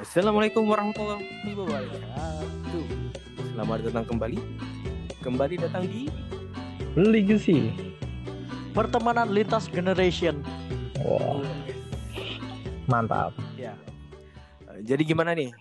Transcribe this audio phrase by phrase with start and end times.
[0.00, 2.84] Assalamualaikum warahmatullahi wabarakatuh.
[3.52, 4.40] Selamat datang kembali.
[5.20, 6.08] Kembali datang di
[6.96, 7.68] Legacy.
[8.72, 10.40] Pertemanan lintas generation.
[11.04, 11.44] Wow,
[12.88, 13.36] mantap.
[13.60, 13.76] ya.
[14.72, 15.52] Eh, Jadi gimana nih,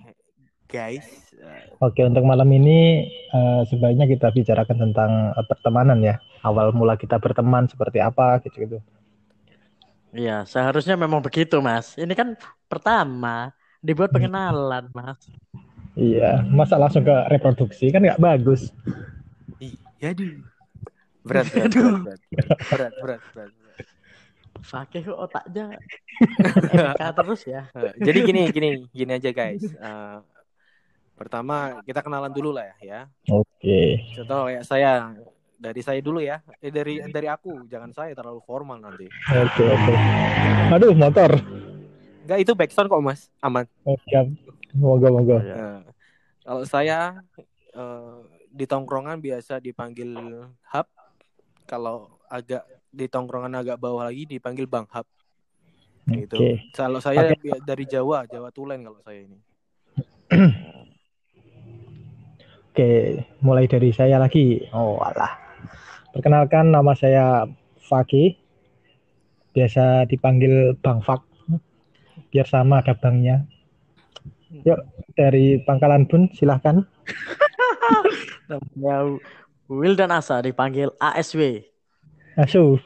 [0.72, 1.36] guys?
[1.36, 6.16] Eh, Oke, untuk malam ini eh, sebaiknya kita bicarakan tentang eh, pertemanan ya.
[6.48, 8.80] Awal mula kita berteman seperti apa gitu-gitu.
[10.16, 12.00] Iya, seharusnya memang begitu, Mas.
[12.00, 12.40] Ini kan
[12.72, 15.20] pertama dibuat pengenalan, Mas.
[16.00, 18.72] Iya, masa langsung ke reproduksi kan nggak bagus.
[19.60, 20.40] Iya, aduh.
[21.20, 21.96] Berat, berat, Aduh.
[22.08, 23.52] berat, berat, berat, berat, berat.
[24.60, 25.66] Fakih kok otaknya
[26.96, 27.62] MK terus ya.
[28.00, 29.64] Jadi gini, gini, gini aja guys.
[29.64, 30.18] Eh,
[31.16, 32.76] pertama kita kenalan dulu lah ya.
[32.80, 33.02] ya.
[33.32, 35.16] Oke, Contoh kayak saya
[35.60, 36.40] dari saya dulu ya.
[36.64, 39.08] Eh dari dari aku, jangan saya terlalu formal nanti.
[39.32, 39.94] oke, oke.
[40.76, 41.32] Aduh, motor.
[42.30, 43.66] Enggak itu backsound kok mas, aman.
[43.90, 44.30] Oh, siap.
[44.78, 45.42] Moga, moga.
[45.42, 45.56] Iya.
[45.58, 45.82] Eh,
[46.46, 47.26] kalau saya
[47.74, 48.22] eh,
[48.54, 50.14] di tongkrongan biasa dipanggil
[50.46, 50.88] hub.
[51.66, 55.10] Kalau agak di tongkrongan agak bawah lagi dipanggil bang hub.
[56.06, 56.38] Gitu.
[56.38, 56.70] Oke.
[56.70, 59.42] Kalau saya bi- dari Jawa, Jawa Tulen kalau saya ini.
[62.70, 64.70] Oke, mulai dari saya lagi.
[64.70, 65.34] Oh, alah.
[66.14, 67.50] Perkenalkan nama saya
[67.90, 68.38] Fakih.
[69.50, 71.26] Biasa dipanggil Bang Fak.
[72.30, 73.46] Biar sama ada bangnya.
[74.50, 74.82] Yuk,
[75.14, 76.82] dari Pangkalan Bun, silahkan.
[78.50, 79.18] Namanya
[79.70, 81.62] Will dan Asa dipanggil ASW.
[82.34, 82.82] Asu.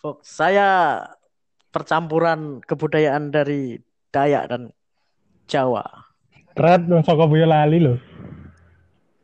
[0.00, 1.00] Fok, saya
[1.72, 3.80] percampuran kebudayaan dari
[4.12, 4.62] Dayak dan
[5.48, 5.84] Jawa.
[6.58, 7.98] Red, dong saka Boyolali loh.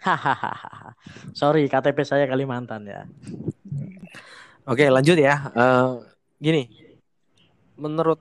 [0.00, 0.92] Hahaha.
[1.32, 3.08] Sorry, KTP saya Kalimantan ya.
[4.68, 5.52] Oke, lanjut ya.
[5.52, 5.88] Eh,
[6.44, 6.68] gini,
[7.80, 8.20] menurut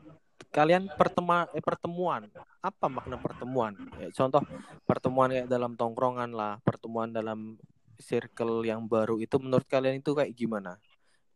[0.53, 2.31] kalian pertema eh, pertemuan
[2.63, 3.75] apa makna pertemuan?
[3.99, 4.39] Ya, contoh
[4.87, 7.59] pertemuan kayak dalam tongkrongan lah, pertemuan dalam
[7.99, 10.79] circle yang baru itu menurut kalian itu kayak gimana?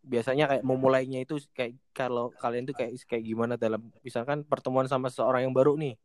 [0.08, 5.12] Biasanya kayak memulainya itu kayak kalau kalian itu kayak kayak gimana dalam misalkan pertemuan sama
[5.12, 6.00] seorang yang baru nih.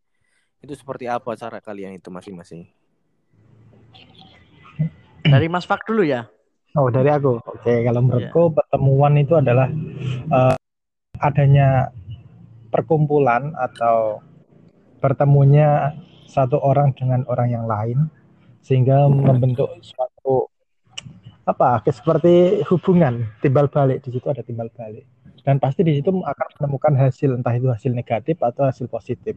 [0.58, 2.66] Itu seperti apa cara kalian itu masing-masing?
[5.22, 6.26] Dari Mas Fak dulu ya.
[6.74, 7.38] Oh, dari aku.
[7.46, 9.70] Oke, kalau menurutku pertemuan itu adalah
[10.32, 10.56] eh,
[11.22, 11.94] adanya
[12.74, 14.18] perkumpulan atau
[14.98, 15.94] bertemunya
[16.26, 18.10] satu orang dengan orang yang lain
[18.62, 20.48] sehingga membentuk suatu
[21.42, 24.02] apa seperti hubungan timbal balik.
[24.06, 25.06] Di situ ada timbal balik.
[25.42, 29.34] Dan pasti di situ akan menemukan hasil entah itu hasil negatif atau hasil positif.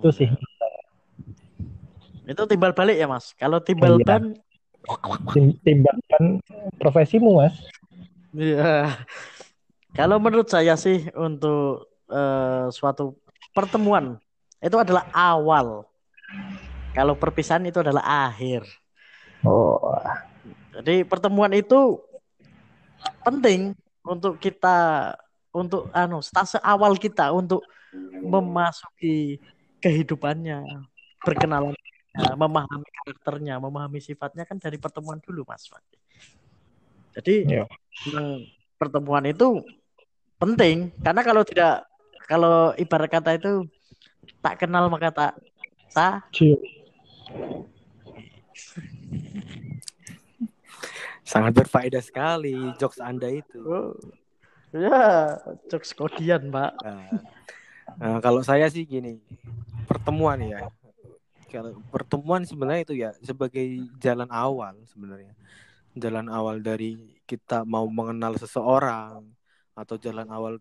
[0.00, 0.28] Itu sih.
[2.28, 3.32] Itu timbal balik ya, Mas.
[3.36, 4.04] Kalau timbal Iya.
[4.04, 4.22] ban
[5.32, 6.44] tim- timbal dan
[6.76, 7.56] profesimu mas?
[8.36, 9.00] Iya.
[9.94, 13.14] Kalau menurut saya sih untuk eh, suatu
[13.54, 14.18] pertemuan
[14.58, 15.86] itu adalah awal.
[16.94, 18.66] Kalau perpisahan itu adalah akhir.
[19.46, 19.78] oh
[20.74, 22.02] Jadi pertemuan itu
[23.22, 25.10] penting untuk kita
[25.54, 27.62] untuk anu stase awal kita untuk
[28.24, 29.38] memasuki
[29.78, 30.64] kehidupannya,
[31.22, 31.76] berkenalan,
[32.34, 35.70] memahami karakternya, memahami sifatnya kan dari pertemuan dulu, Mas.
[37.14, 37.64] Jadi Iya.
[38.10, 38.42] memang
[38.80, 39.62] pertemuan itu
[40.44, 41.88] penting karena kalau tidak
[42.28, 43.64] kalau ibarat kata itu
[44.44, 45.32] tak kenal maka tak
[45.92, 46.60] tak cium.
[51.24, 53.58] Sangat berfaedah sekali jokes Anda itu.
[53.64, 53.96] Oh.
[54.74, 55.38] Ya,
[55.70, 56.72] jokes kodian, Pak.
[56.82, 57.06] Nah,
[57.98, 59.18] nah, kalau saya sih gini,
[59.86, 60.66] pertemuan ya.
[61.50, 63.62] Kalau pertemuan sebenarnya itu ya sebagai
[64.02, 65.32] jalan awal sebenarnya.
[65.94, 69.22] Jalan awal dari kita mau mengenal seseorang
[69.74, 70.54] atau jalan awal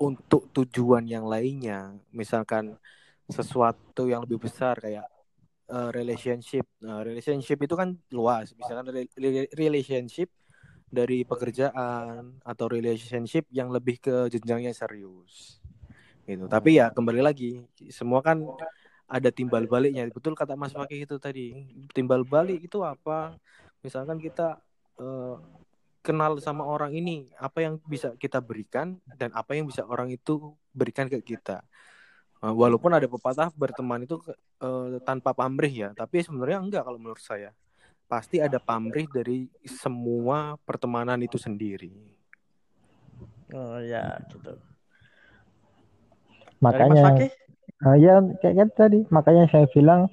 [0.00, 1.94] untuk tujuan yang lainnya.
[2.14, 2.74] Misalkan
[3.30, 5.06] sesuatu yang lebih besar kayak
[5.70, 6.66] eh, relationship.
[6.82, 8.54] Nah, relationship itu kan luas.
[8.58, 10.30] Misalkan re- re- relationship
[10.94, 15.58] dari pekerjaan atau relationship yang lebih ke jenjangnya serius
[16.24, 18.40] gitu tapi ya kembali lagi semua kan
[19.04, 21.52] ada timbal baliknya betul kata Mas Fakih itu tadi
[21.92, 23.36] timbal balik itu apa
[23.84, 24.56] misalkan kita
[24.96, 25.36] eh,
[26.04, 30.52] kenal sama orang ini apa yang bisa kita berikan dan apa yang bisa orang itu
[30.76, 31.64] berikan ke kita.
[32.44, 34.20] Eh, walaupun ada pepatah berteman itu
[34.60, 37.56] eh, tanpa pamrih ya tapi sebenarnya enggak kalau menurut saya.
[38.04, 41.88] Pasti ada pamrih dari semua pertemanan itu sendiri.
[43.56, 44.60] Oh ya, gitu.
[46.60, 47.32] Makanya?
[47.80, 50.12] Nah, ya kayak kan tadi, makanya saya bilang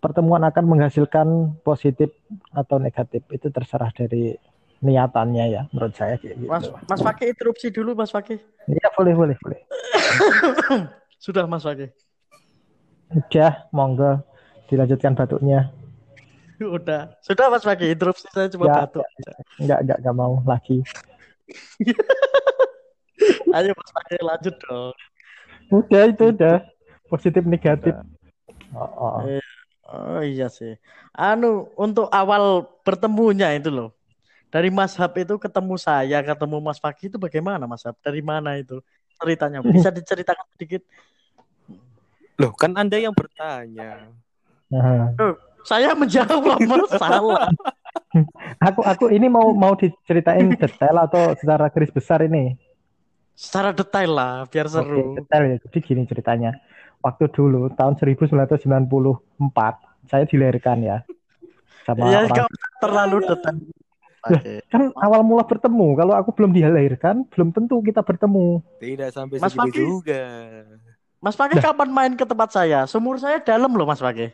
[0.00, 2.08] pertemuan akan menghasilkan positif
[2.56, 3.20] atau negatif.
[3.28, 4.32] Itu terserah dari
[4.80, 6.48] niatannya ya menurut saya kayak gitu.
[6.48, 8.40] Mas Mas Fakih interupsi dulu Mas Fakih.
[8.64, 9.60] Iya boleh boleh boleh.
[11.24, 11.92] Sudah Mas Fakih.
[13.12, 14.24] Udah, monggo
[14.72, 15.68] dilanjutkan batuknya.
[16.60, 17.12] Udah.
[17.20, 19.04] Sudah Mas Fakih interupsi saya cuma Ya, batuk.
[19.60, 20.80] Enggak enggak enggak mau lagi.
[23.56, 24.96] Ayo Mas Fakih lanjut dong.
[25.70, 26.56] Udah itu udah
[27.12, 27.92] positif negatif.
[28.72, 29.40] Oh, oh.
[29.90, 30.78] Oh iya sih.
[31.12, 33.99] Anu untuk awal bertemunya itu loh.
[34.50, 37.94] Dari Mas Hab itu ketemu saya, ketemu Mas Fakih itu bagaimana Mas Hab?
[38.02, 38.82] Dari mana itu
[39.22, 39.62] ceritanya?
[39.62, 40.82] Bisa diceritakan sedikit?
[42.34, 44.10] Loh, kan Anda yang bertanya.
[44.70, 45.14] Nah,
[45.62, 47.52] Saya menjawab masalah.
[48.66, 52.56] aku aku ini mau mau diceritain detail atau secara garis besar ini.
[53.36, 54.88] Secara detail lah, biar seru.
[54.88, 55.56] Oke, detail ya.
[55.68, 56.56] Jadi gini ceritanya.
[57.00, 58.60] Waktu dulu tahun 1994
[60.08, 60.98] saya dilahirkan ya.
[61.84, 63.56] Sama Ya, orang nggak terlalu detail.
[64.20, 64.60] Oke.
[64.68, 65.96] kan awal mula bertemu.
[65.96, 68.60] Kalau aku belum dilahirkan, belum tentu kita bertemu.
[68.76, 69.86] Tidak sampai Mas segitu Fakih.
[69.88, 70.22] juga.
[71.20, 72.84] Mas Fakih kapan main ke tempat saya?
[72.84, 74.32] Sumur saya dalam loh Mas Fakih.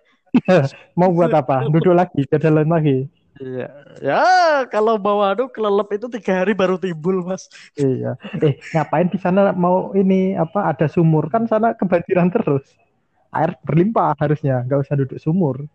[0.98, 1.66] Mau buat apa?
[1.70, 3.06] Duduk lagi, ke dalam lagi.
[3.36, 3.68] Iya.
[4.00, 4.24] Ya,
[4.72, 7.52] kalau bawa adu kelelep itu tiga hari baru timbul Mas.
[7.76, 8.16] Iya.
[8.40, 12.64] Eh, ngapain di sana mau ini apa ada sumur kan sana kebanjiran terus.
[13.36, 15.68] Air berlimpah harusnya, nggak usah duduk sumur.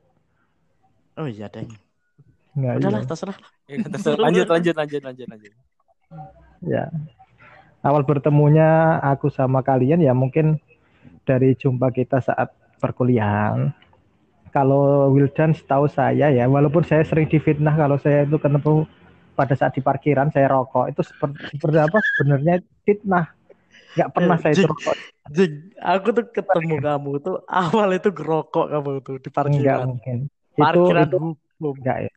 [1.20, 1.68] Oh iya deh.
[2.52, 3.08] Nggak, Udahlah iya.
[3.08, 3.38] terserah.
[3.68, 4.20] Ya, terserah.
[4.20, 5.54] lanjut, lanjut, lanjut, lanjut, lanjut.
[6.62, 6.84] Ya.
[7.82, 10.62] Awal bertemunya aku sama kalian ya mungkin
[11.26, 13.74] dari jumpa kita saat perkuliahan.
[14.52, 18.84] Kalau Wildan setahu saya ya, walaupun saya sering difitnah kalau saya itu ketemu
[19.32, 23.32] pada saat di parkiran saya rokok itu seperti, seperti apa sebenarnya fitnah.
[23.96, 24.68] Nggak pernah saya itu Jing.
[24.68, 24.98] rokok.
[25.32, 29.88] Jing, aku tuh ketemu kamu tuh awal itu gerokok kamu tuh di Enggak parkiran.
[29.88, 30.18] mungkin.
[30.60, 31.76] Itu Parkiran itu hukum.
[31.80, 32.12] enggak ya.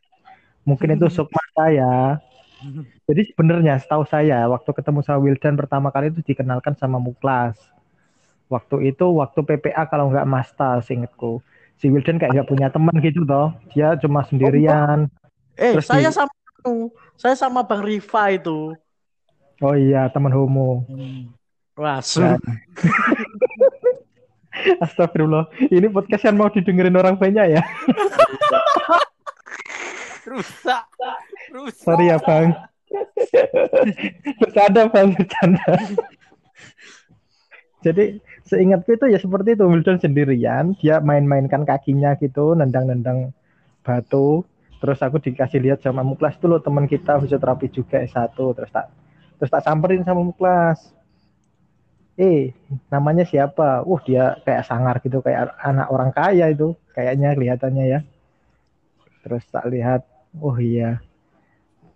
[0.65, 2.21] Mungkin itu sukma saya.
[3.05, 7.61] Jadi sebenarnya setahu saya waktu ketemu sama Wildan pertama kali itu dikenalkan sama Muklas.
[8.49, 11.45] Waktu itu waktu PPA kalau nggak Masta seingetku.
[11.77, 13.53] Si Wildan kayak nggak punya teman gitu toh.
[13.77, 15.13] Dia cuma sendirian.
[15.61, 16.33] Eh, Terus saya di- sama
[17.21, 18.73] saya sama Bang Rifa itu.
[19.61, 20.89] Oh iya, teman homo.
[21.77, 22.25] Wah, su.
[22.25, 22.41] Nah.
[24.85, 25.51] Astagfirullah.
[25.69, 27.63] Ini podcast yang mau didengerin orang banyak ya.
[30.25, 30.85] Rusak.
[31.53, 31.85] Rusak.
[31.85, 32.57] Sorry ya, Bang.
[34.41, 35.67] bercanda, Bang, bercanda.
[37.85, 38.17] Jadi
[38.49, 43.37] seingatku itu ya seperti itu Wildan sendirian, dia main-mainkan kakinya gitu, nendang-nendang
[43.85, 44.49] batu.
[44.81, 48.93] Terus aku dikasih lihat sama Muklas itu loh teman kita fisioterapi juga S1 terus tak
[49.37, 50.93] terus tak samperin sama Muklas.
[52.15, 52.55] Eh,
[52.95, 53.83] namanya siapa?
[53.83, 58.01] Uh, dia kayak sangar gitu, kayak anak orang kaya itu, kayaknya kelihatannya ya.
[59.27, 60.07] Terus tak lihat,
[60.41, 61.03] oh iya.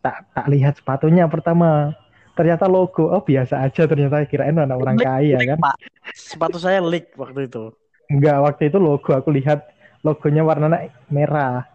[0.02, 1.94] Tak tak lihat sepatunya pertama.
[2.38, 5.58] Ternyata logo, oh biasa aja ternyata kirain anak orang kaya kan.
[5.58, 5.76] Pak.
[6.14, 7.75] Sepatu saya leak waktu itu.
[8.06, 9.67] Enggak, waktu itu logo aku lihat
[10.06, 11.67] logonya warnanya merah.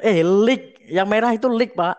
[0.00, 0.80] Eh, leak.
[0.88, 1.96] Yang merah itu leak, Pak.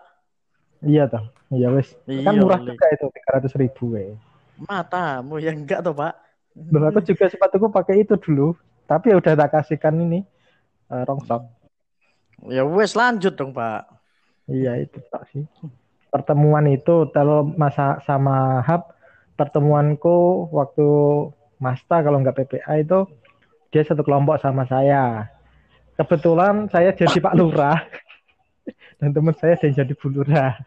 [0.82, 1.24] Iya toh.
[1.54, 1.94] Iya wes.
[2.08, 4.18] Kan Iya, murah juga itu 300 ribu we.
[4.66, 6.12] Matamu yang enggak tuh, Pak.
[6.72, 8.58] Loh, aku juga sepatuku pakai itu dulu.
[8.90, 10.26] Tapi ya udah tak kasihkan ini
[10.90, 11.61] eh, rongsok.
[12.50, 13.86] Ya wes lanjut dong, Pak.
[14.50, 15.46] Iya itu tak sih.
[16.10, 18.90] Pertemuan itu kalau masa sama Hub
[19.38, 20.86] pertemuanku waktu
[21.62, 23.06] Masta kalau nggak PPA itu
[23.70, 25.30] dia satu kelompok sama saya.
[25.94, 27.78] Kebetulan saya jadi Pak Lurah
[28.98, 30.58] dan teman saya yang jadi Bu Lurah.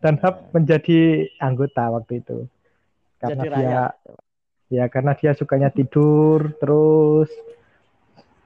[0.00, 2.48] Dan Hub menjadi anggota waktu itu.
[3.20, 3.82] Karena Jadi dia
[4.72, 7.30] ya karena dia sukanya tidur terus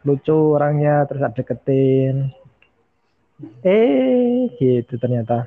[0.03, 2.31] lucu orangnya terus ada deketin
[3.63, 5.47] eh gitu ternyata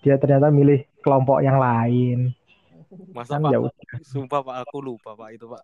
[0.00, 2.34] dia ternyata milih kelompok yang lain
[3.10, 3.50] Masa kan Pak?
[3.50, 3.72] ya udah
[4.04, 5.62] Sumpah Pak, aku lupa Pak itu Pak.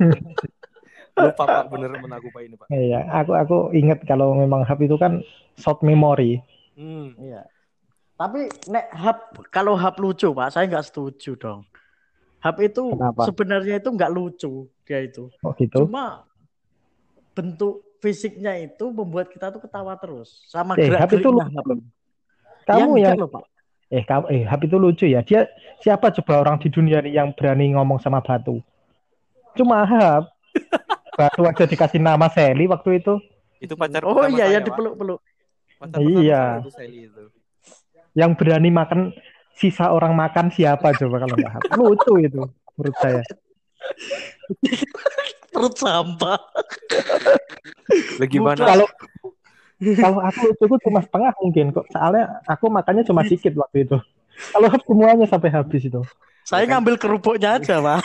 [1.20, 2.68] lupa Pak, bener-bener aku Pak ini Pak.
[2.70, 5.20] iya aku aku inget kalau memang hub itu kan
[5.56, 6.40] short memory
[6.80, 7.12] Hmm.
[7.20, 7.44] Iya.
[8.16, 9.18] Tapi nek hub
[9.52, 11.60] kalau hub lucu, Pak, saya nggak setuju dong.
[12.40, 13.28] Hub itu Kenapa?
[13.28, 15.28] sebenarnya itu nggak lucu dia itu.
[15.44, 16.24] oh gitu Cuma
[17.36, 21.44] bentuk fisiknya itu membuat kita tuh ketawa terus sama Eh, gerak itu lucu.
[21.46, 21.66] Hub.
[22.64, 23.44] kamu Ya, yang enggak loh, Pak.
[23.88, 25.40] eh kamu eh hub itu lucu ya dia
[25.78, 28.62] siapa coba orang di dunia ini yang berani ngomong sama batu
[29.52, 30.24] cuma hub
[31.18, 33.18] batu aja dikasih nama Sally waktu itu
[33.58, 34.66] Itu pacar Oh iya saya, ya Pak.
[34.72, 35.20] dipeluk-peluk.
[36.00, 36.64] Iya.
[36.80, 37.28] itu
[38.12, 39.12] yang berani makan
[39.52, 42.40] sisa orang makan siapa coba kalau nggak lucu itu
[42.74, 43.20] menurut saya
[45.60, 46.40] Perut sampah.
[48.16, 48.64] Lah gimana?
[48.64, 48.86] kalau
[49.80, 51.84] Kalau aku lucuku cuma setengah mungkin kok.
[51.92, 53.96] Soalnya aku makannya cuma sedikit waktu itu.
[54.56, 56.00] Kalau semuanya sampai habis itu.
[56.48, 58.00] Saya kan- ngambil kerupuknya aja, Pak.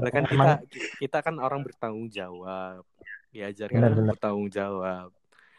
[0.00, 0.52] Lah kan kita
[1.00, 2.84] kita kan orang bertanggung jawab.
[3.28, 4.16] Diajarkan Benar-benar.
[4.16, 5.08] bertanggung jawab.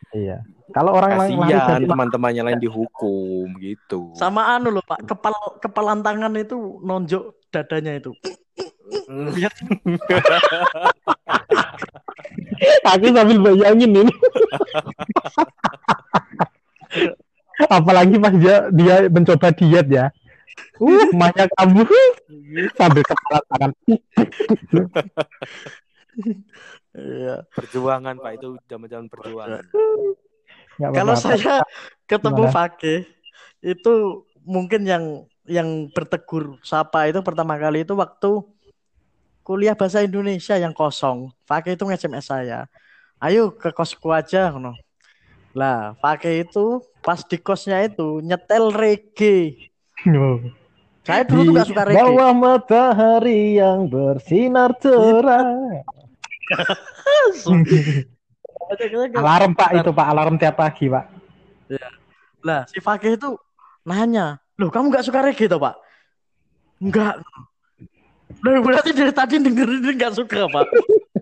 [0.09, 0.41] Iya.
[0.74, 4.09] Kalau orang Kasihan teman-temannya lain dihukum gitu.
[4.17, 5.05] Sama anu loh, Pak.
[5.05, 8.13] Kepal kepalan tangan itu nonjok dadanya itu.
[9.10, 9.53] Lihat
[12.86, 14.13] aku sambil bayangin ini.
[17.69, 20.05] Apalagi pas dia dia mencoba diet ya.
[20.79, 21.84] Uh, banyak kamu
[22.75, 23.72] sambil kepala tangan.
[27.00, 27.48] Iya.
[27.55, 29.63] perjuangan Pak itu zaman-zaman perjuangan.
[30.79, 31.36] Nggak Kalau apa-apa.
[31.36, 31.55] saya
[32.08, 32.55] ketemu Gimana?
[32.55, 33.00] Fakih
[33.60, 33.93] itu
[34.43, 35.03] mungkin yang
[35.50, 38.43] yang bertegur sapa itu pertama kali itu waktu
[39.50, 41.34] kuliah bahasa Indonesia yang kosong.
[41.50, 42.70] Fakih itu nge-SMS saya.
[43.18, 44.77] Ayo ke kosku aja no.
[45.58, 49.74] Lah, Fakih itu pas di kosnya itu nyetel reggae.
[50.06, 50.38] Oh.
[51.01, 51.98] Saya dulu tuh gak suka reggae.
[51.98, 55.82] bawah matahari yang bersinar terang.
[59.18, 61.10] Alarm Pak itu Pak, alarm tiap pagi Pak.
[62.46, 63.34] Lah, si Fakih itu
[63.82, 65.74] nanya, "Loh, kamu gak suka reggae toh, Pak?"
[66.77, 67.18] Enggak.
[68.39, 70.65] Loh, berarti dari tadi dengerin ini gak suka, Pak.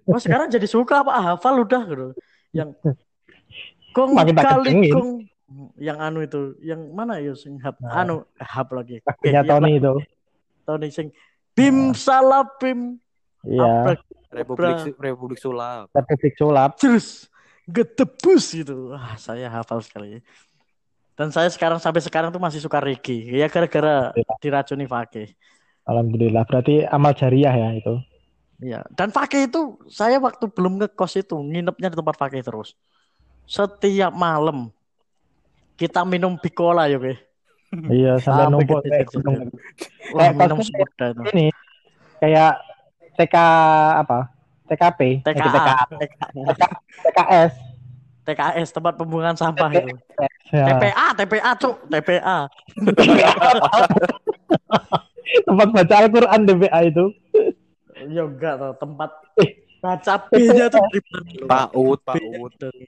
[0.05, 1.15] Oh, sekarang jadi suka, Pak.
[1.17, 2.07] Hafal udah gitu.
[2.53, 2.77] Yang
[3.97, 5.09] Kong Makin kali kong
[5.81, 8.05] yang anu itu, yang mana ya sing hap Nah.
[8.05, 9.01] anu hap lagi.
[9.01, 9.93] Oke, Tony itu.
[10.61, 11.09] Tony sing
[11.57, 13.01] Bim salapim
[13.41, 15.89] Iya, Abrak, Republik Republik Sulap.
[15.97, 16.77] Republik Sulap.
[16.77, 17.25] terus
[17.65, 18.93] gedebus gitu.
[18.93, 20.21] Wah, saya hafal sekali.
[21.17, 23.25] Dan saya sekarang sampai sekarang tuh masih suka reggae.
[23.41, 25.33] Ya gara-gara diracuni Fakih.
[25.87, 27.95] Alhamdulillah, berarti amal jariah ya itu.
[28.59, 28.83] Iya.
[28.91, 32.75] Dan Fakih itu saya waktu belum ngekos itu nginepnya di tempat Fakih terus.
[33.47, 34.67] Setiap malam
[35.79, 37.15] kita minum bicola ya, Oke.
[37.91, 39.51] Iya, sampai numpuk kayak gunung.
[40.15, 41.21] Wah, minum soda itu.
[41.35, 41.51] Ini
[42.23, 42.63] kayak
[43.19, 43.35] TK
[44.07, 44.31] apa?
[44.67, 46.67] TKP, eh, TKA, TKA, TKA,
[47.07, 47.53] TKS.
[48.27, 49.95] TKS tempat pembuangan sampah itu.
[50.51, 50.75] Ya.
[50.75, 52.51] TPA, TPA, Cuk, TPA.
[55.43, 57.05] Tempat baca Al-Qur'an DBA itu.
[58.07, 59.09] Ya enggak tau, tempat
[59.41, 59.51] Eh.
[59.81, 60.81] baca B-nya tuh?
[61.45, 62.53] PAUD, B PAUD.
[62.57, 62.83] dari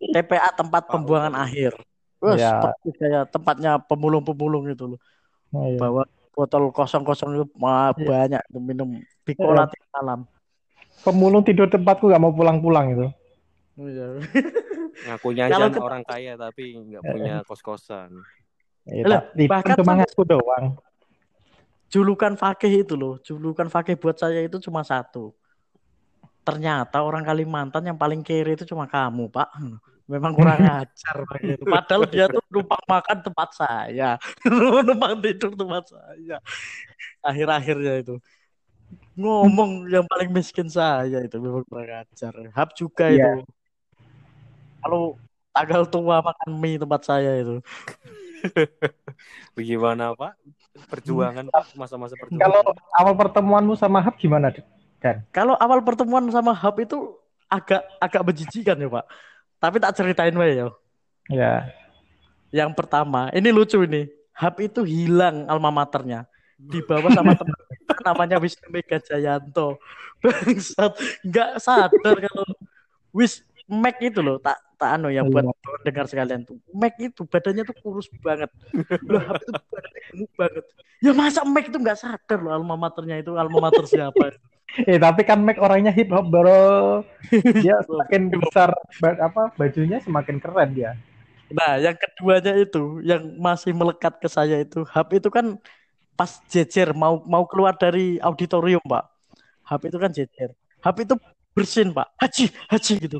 [0.00, 1.76] TPA tempat pembuangan akhir.
[2.20, 2.60] Wah, Ya.
[2.60, 5.00] seperti kayak tempatnya pemulung-pemulung itu loh.
[5.52, 5.80] Oh, iya.
[5.80, 8.06] Bawa botol kosong-kosong itu mah Iya.
[8.06, 8.88] banyak tuh minum
[9.24, 10.20] bicola tiap malam.
[11.00, 13.06] Pemulung tidur tempatku gak mau pulang-pulang itu.
[13.80, 14.06] Iya.
[15.00, 18.12] Ngakunya Kalau aja orang kaya tapi nggak punya kos-kosan.
[18.84, 20.76] Ya, itu bahkan cuma ngaku doang.
[21.90, 25.34] Julukan Fakih itu loh, julukan Fakih buat saya itu cuma satu.
[26.46, 29.50] Ternyata orang Kalimantan yang paling kere itu cuma kamu, Pak.
[30.06, 31.66] Memang kurang ajar itu.
[31.66, 34.16] Padahal dia tuh numpang makan tempat saya,
[34.86, 36.38] numpang tidur tempat saya.
[37.20, 38.16] Akhir-akhirnya itu
[39.14, 42.32] ngomong yang paling miskin saya itu memang kurang ajar.
[42.54, 43.42] Hap juga Iya.
[43.42, 43.46] itu.
[44.80, 45.02] Kalau
[45.52, 47.60] tanggal tua makan mie tempat saya itu.
[49.56, 50.32] Bagaimana Pak?
[50.88, 52.44] Perjuangan Pak, masa-masa perjuangan.
[52.44, 52.60] Kalau
[52.96, 54.54] awal pertemuanmu sama Hap gimana?
[55.00, 57.16] Dan Kalau awal pertemuan sama Hub itu
[57.48, 59.04] agak agak menjijikan ya Pak.
[59.60, 60.68] Tapi tak ceritain wae ya.
[61.28, 61.52] ya,
[62.52, 64.08] Yang pertama, ini lucu ini.
[64.36, 66.24] Hub itu hilang alma maternya.
[66.60, 67.56] Dibawa sama teman
[67.90, 69.80] kita namanya Wisnu Mega Jayanto.
[70.20, 70.92] Bangsat,
[71.24, 72.44] nggak sadar kalau
[73.10, 75.46] Wis Mac itu loh, tak tak anu ya buat
[75.86, 76.58] dengar sekalian tuh.
[76.74, 78.50] Mac itu badannya tuh kurus banget.
[79.06, 80.64] Loh, itu badannya gemuk banget.
[81.00, 84.34] Ya masa Mac itu nggak sadar loh alma maternya itu alma mater siapa.
[84.86, 87.06] eh tapi kan Mac orangnya hip hop bro.
[87.62, 88.74] Dia semakin besar
[89.22, 90.98] apa bajunya semakin keren dia.
[91.50, 95.58] Nah, yang keduanya itu yang masih melekat ke saya itu Hub itu kan
[96.14, 99.04] pas jejer mau mau keluar dari auditorium, Pak.
[99.66, 100.54] Hub itu kan jejer.
[100.86, 101.14] Hub itu
[101.50, 102.06] bersin, Pak.
[102.22, 103.18] Haji, haji gitu.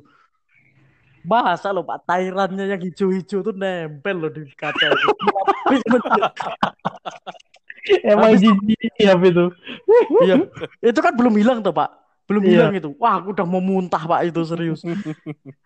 [1.20, 5.08] Masa loh Pak, tairannya yang hijau-hijau tuh nempel loh di kaca itu.
[8.04, 9.44] Emang jijik Hap itu.
[10.24, 10.34] Iya,
[10.84, 11.88] itu kan belum hilang tuh Pak.
[12.28, 12.68] Belum Iya.
[12.68, 12.88] hilang itu.
[13.00, 14.84] Wah, aku udah mau muntah Pak itu serius.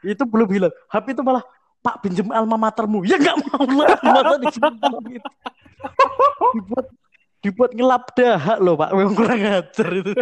[0.01, 0.73] itu belum hilang.
[0.89, 1.45] Hub itu malah
[1.85, 3.05] Pak pinjem alma matermu.
[3.05, 3.99] Ya nggak mau lah.
[4.41, 4.69] Masa
[5.05, 5.29] gitu.
[6.57, 6.87] Dibuat
[7.45, 8.91] dibuat ngelap dahak loh Pak.
[8.97, 10.13] Memang kurang ajar itu.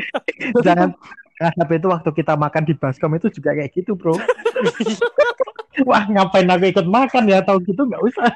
[0.64, 0.90] Jangan
[1.42, 4.14] Nah, Hap itu waktu kita makan di baskom itu juga kayak gitu bro.
[5.88, 8.30] Wah ngapain aku ikut makan ya tahu gitu nggak usah.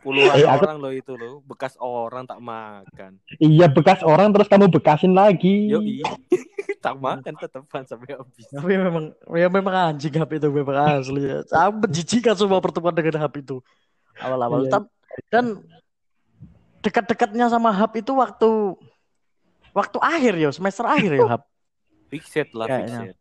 [0.00, 3.16] Puluhan Eh, aku- orang loh itu loh, bekas orang tak makan.
[3.36, 5.68] Iya bekas orang terus kamu bekasin lagi.
[5.68, 6.00] Yoi.
[6.84, 8.44] tak makan tetepan sampai habis.
[8.48, 11.20] Tapi memang ya memang anjing HP itu memang asli.
[11.28, 11.44] Ya.
[11.44, 13.60] Saya menjijikan semua pertemuan dengan HP itu
[14.16, 14.64] awal-awal.
[14.64, 14.80] Iya.
[15.28, 15.60] Dan
[16.80, 18.48] dekat-dekatnya sama hub itu waktu
[19.72, 21.42] waktu akhir ya semester akhir ya hub.
[22.10, 23.00] Fixed lah, Kayaknya.
[23.06, 23.18] fixed.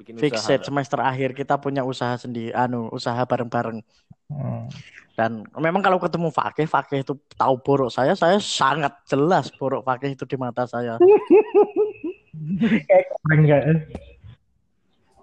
[0.00, 0.64] Bikin Fixed usaha.
[0.64, 3.84] semester akhir kita punya usaha sendiri, anu usaha bareng-bareng.
[4.32, 4.64] Hmm.
[5.12, 10.16] Dan memang kalau ketemu Fakih, Fakih itu tahu borok saya, saya sangat jelas borok Fakih
[10.16, 10.96] itu di mata saya.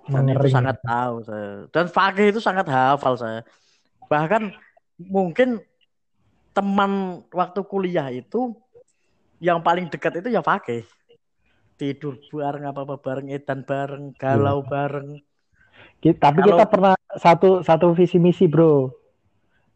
[0.07, 1.65] Dan itu sangat tahu saya.
[1.73, 3.41] Dan Fakih itu sangat hafal saya.
[4.05, 4.53] Bahkan
[5.01, 5.65] mungkin
[6.53, 8.53] teman waktu kuliah itu
[9.41, 10.85] yang paling dekat itu ya Fakih.
[11.77, 15.21] Tidur bareng apa-apa bareng, edan bareng, galau bareng.
[16.01, 18.89] Ki- Tapi Kalau- kita pernah satu satu visi misi bro,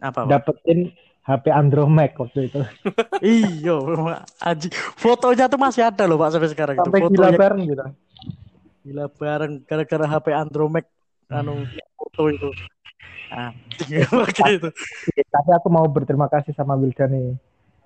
[0.01, 0.89] Apa, dapetin
[1.21, 2.57] HP Andromax waktu itu.
[3.21, 4.73] Iya, memang anjing.
[4.97, 6.89] Fotonya tuh masih ada loh Pak sampai sekarang itu.
[6.89, 7.85] Sampai gila Fotonya bareng gitu.
[8.81, 10.85] gila bareng gara-gara HP Andromax
[11.29, 12.49] anu foto itu.
[14.09, 14.69] Pakai itu.
[15.29, 17.37] Tapi aku mau berterima kasih sama Wildan nih.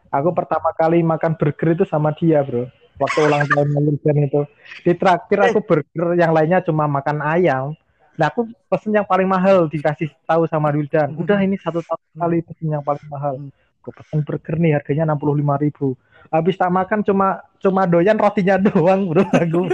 [0.07, 2.71] Aku pertama kali makan burger itu sama dia bro.
[2.95, 4.41] Waktu ulang tahun Wildan itu.
[4.81, 7.75] Di traktir aku burger, yang lainnya cuma makan ayam.
[8.15, 11.11] Nah aku pesen yang paling mahal dikasih tahu sama Wildan.
[11.19, 13.35] Udah ini satu tahun kali pesen yang paling mahal.
[13.83, 15.87] Aku pesen burger nih harganya 65.000 ribu.
[16.31, 19.23] Habis tak makan cuma cuma doyan rotinya doang bro.
[19.43, 19.67] Aku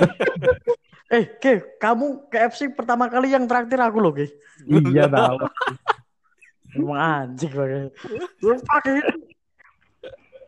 [1.11, 4.31] Eh, Ke, kamu KFC pertama kali yang traktir aku loh, Ke.
[4.63, 5.43] iya tahu.
[6.71, 6.95] Emang
[7.27, 7.91] anjing pakai.
[8.39, 8.91] Lu pakai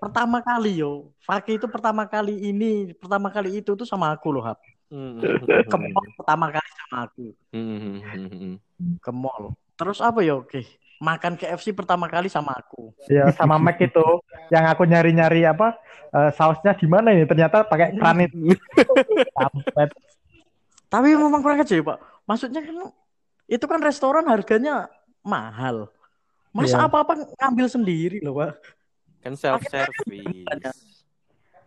[0.03, 1.12] pertama kali yo.
[1.24, 4.60] Fakih itu pertama kali ini, pertama kali itu tuh sama aku loh, Hap.
[4.93, 5.17] Hmm.
[5.65, 7.25] Ke mall pertama kali sama aku.
[7.50, 8.55] Hmm, hmm, hmm.
[9.01, 9.57] Ke mall.
[9.74, 10.62] Terus apa yo, Ke?
[11.03, 12.93] Makan KFC pertama kali sama aku.
[13.12, 14.05] Ya sama Mac itu
[14.48, 15.75] yang aku nyari-nyari apa
[16.15, 18.31] eh, sausnya di mana ini ternyata pakai kranit.
[20.88, 22.00] Tapi memang kurang aja ya, Pak.
[22.24, 22.93] Maksudnya kan
[23.50, 24.88] itu kan restoran harganya
[25.25, 25.89] mahal.
[26.53, 26.86] Masa Iya.
[26.86, 28.62] apa-apa ngambil sendiri loh, Pak?
[29.23, 30.79] Kan self service.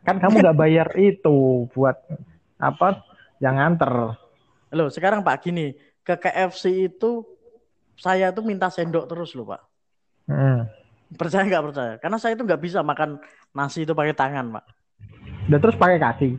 [0.05, 1.97] Kan kamu nggak bayar itu buat
[2.61, 3.03] apa
[3.41, 4.15] yang nganter.
[4.77, 5.73] Loh, sekarang Pak gini,
[6.05, 7.25] ke KFC itu
[7.97, 9.63] saya tuh minta sendok terus loh, Pak.
[10.29, 10.69] Hmm.
[11.17, 11.93] Percaya nggak percaya?
[11.97, 13.17] Karena saya itu nggak bisa makan
[13.57, 14.65] nasi itu pakai tangan, Pak.
[15.49, 16.31] Dan terus pakai kaki.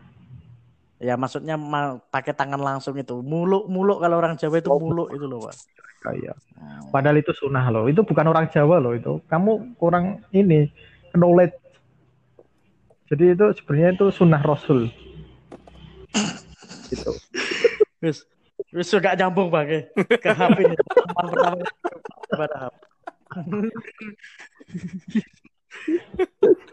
[0.98, 3.22] Ya maksudnya ma- pakai tangan langsung itu.
[3.26, 5.56] Muluk, muluk kalau orang Jawa itu muluk itu loh, Pak.
[5.98, 6.36] Kayak.
[6.94, 7.90] Padahal itu sunnah loh.
[7.90, 9.18] Itu bukan orang Jawa loh itu.
[9.26, 10.70] Kamu kurang ini
[11.18, 11.56] knowledge.
[13.08, 14.92] Jadi itu sebenarnya itu sunnah Rasul.
[16.88, 17.12] Gitu.
[18.04, 18.30] Wis,
[18.70, 19.80] wis gak nyambung Pak ke,
[20.22, 20.78] ke HP ini.
[20.78, 21.66] Teman pertama
[22.30, 22.76] kepada HP.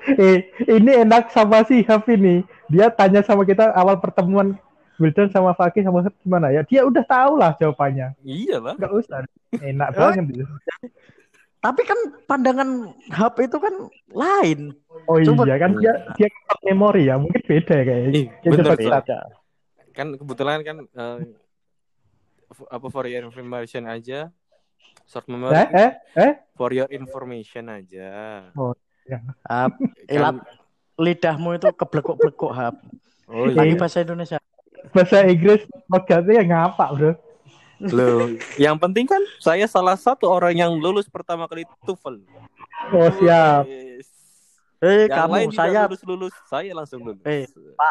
[0.05, 2.45] Eh, ini enak sama si Haf ini.
[2.73, 4.57] Dia tanya sama kita awal pertemuan
[5.01, 6.63] Wildan sama Fakih sama gimana ya?
[6.63, 8.15] Dia udah tahu lah jawabannya.
[8.23, 8.79] Iya lah.
[8.79, 9.27] Enggak usah.
[9.59, 10.47] Enak banget.
[11.65, 11.97] Tapi kan
[12.29, 12.69] pandangan
[13.09, 13.75] HP itu kan
[14.13, 14.77] lain.
[15.09, 17.17] Oh Coba- iya kan dia dia cepat memori ya.
[17.17, 18.11] Mungkin beda kayaknya.
[18.13, 19.05] Ih, Dia bener, ingat.
[19.97, 21.17] Kan kebetulan kan eh,
[22.51, 24.29] f- apa for your information aja.
[25.05, 26.33] Short memory Eh, eh, eh.
[26.53, 28.45] for your information aja.
[29.43, 30.37] Hap, Kan- ilat
[30.97, 32.77] lidahmu itu keblekuk-blekuk Hap.
[33.25, 33.73] Oh iya.
[33.75, 34.37] bahasa Indonesia.
[34.93, 37.11] Bahasa Inggris logatnya ngapa, Bro?
[37.87, 42.17] Loh, yang penting kan saya salah satu orang yang lulus pertama kali TOEFL.
[42.91, 43.65] Oh, siap.
[43.65, 44.09] Yes.
[44.79, 47.21] Eh, Yang kamu saya lulus lulus, saya langsung lulus.
[47.25, 47.45] Eh,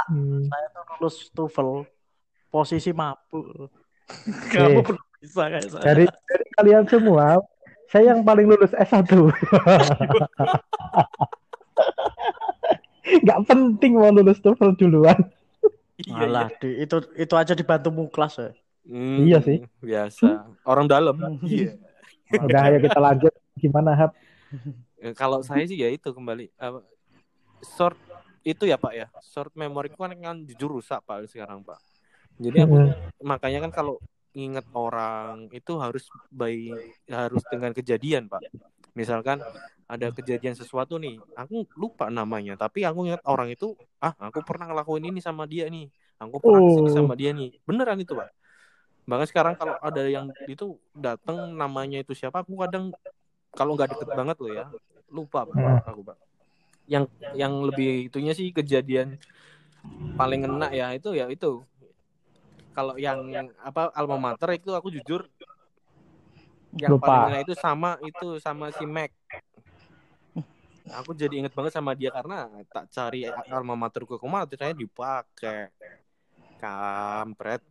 [0.07, 0.45] Hmm.
[0.45, 1.69] saya tuh lulus TOEFL
[2.47, 3.69] posisi mabuk.
[4.51, 4.97] Kamu Eh.
[5.19, 5.83] bisa kayak saya.
[5.83, 7.37] Dari, dari kalian semua,
[7.87, 9.09] saya yang paling lulus S1.
[13.23, 15.17] Nggak penting mau lulus TOEFL duluan.
[15.95, 16.57] Iya, Alah, iya.
[16.57, 18.49] di- itu itu aja dibantu muklas ya.
[18.83, 19.57] Hmm, Iya sih.
[19.79, 20.47] Biasa.
[20.67, 21.15] Orang dalam.
[21.43, 21.79] Iya.
[22.33, 23.33] Udah, ayo kita lanjut.
[23.55, 24.11] Gimana, Hap?
[24.99, 26.81] Eh, Kalau saya sih ya itu kembali apa,
[27.63, 27.95] short
[28.41, 29.07] itu ya Pak ya.
[29.23, 31.79] Short memory kan kan jujur rusak Pak sekarang Pak.
[32.41, 32.91] Jadi aku Hmm.
[33.21, 33.95] makanya kan kalau
[34.33, 36.73] inget orang itu harus by
[37.07, 38.41] harus dengan kejadian Pak.
[38.93, 39.39] Misalkan
[39.85, 44.65] ada kejadian sesuatu nih, aku lupa namanya, tapi aku ingat orang itu, ah aku pernah
[44.69, 45.85] ngelakuin ini sama dia nih,
[46.17, 46.89] aku pernah Oh.
[46.89, 48.29] sama dia nih, beneran itu Pak.
[49.03, 52.95] Bahkan sekarang kalau ada yang itu datang namanya itu siapa, aku kadang
[53.53, 54.65] kalau nggak deket banget loh ya,
[55.11, 55.83] lupa Hmm.
[55.85, 56.17] aku Pak.
[56.87, 59.19] Yang yang lebih itunya sih kejadian
[60.13, 61.65] paling enak ya itu ya itu
[62.73, 65.25] kalau yang apa alma mater itu aku jujur
[66.77, 67.05] yang Lupa.
[67.05, 69.13] paling enak itu sama itu sama si Mac
[70.89, 75.69] aku jadi inget banget sama dia karena tak cari alma materku ke mana ternyata dipakai
[76.61, 77.61] kampret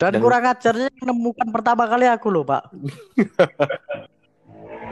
[0.00, 2.64] dan, dan kurang ajarnya menemukan pertama kali aku loh pak.